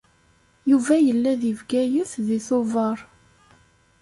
Yuba 0.69 0.95
yella 1.05 1.31
deg 1.41 1.55
Bgayet 1.59 2.11
deg 2.27 2.41
Tubeṛ. 2.47 2.97